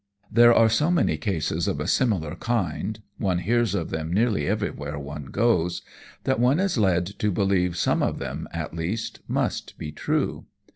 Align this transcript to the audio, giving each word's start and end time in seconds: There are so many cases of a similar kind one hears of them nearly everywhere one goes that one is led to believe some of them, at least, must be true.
There 0.31 0.51
are 0.51 0.67
so 0.67 0.89
many 0.89 1.15
cases 1.15 1.67
of 1.67 1.79
a 1.79 1.85
similar 1.85 2.33
kind 2.33 2.99
one 3.19 3.37
hears 3.37 3.75
of 3.75 3.91
them 3.91 4.11
nearly 4.11 4.47
everywhere 4.47 4.97
one 4.97 5.25
goes 5.25 5.83
that 6.23 6.39
one 6.39 6.59
is 6.59 6.75
led 6.75 7.05
to 7.19 7.31
believe 7.31 7.77
some 7.77 8.01
of 8.01 8.17
them, 8.17 8.47
at 8.51 8.73
least, 8.73 9.19
must 9.27 9.77
be 9.77 9.91
true. 9.91 10.45